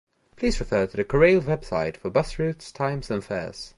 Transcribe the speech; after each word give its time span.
Please 0.35 0.59
refer 0.59 0.87
to 0.87 0.97
the 0.97 1.03
Korail 1.03 1.41
website 1.41 1.95
for 1.95 2.09
bus 2.09 2.39
routes, 2.39 2.71
times, 2.71 3.11
and 3.11 3.23
fares. 3.23 3.69